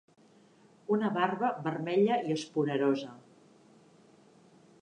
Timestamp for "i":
2.31-2.35